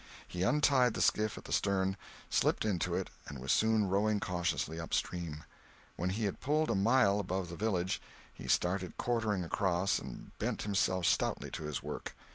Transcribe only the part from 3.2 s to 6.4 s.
and was soon rowing cautiously upstream. When he had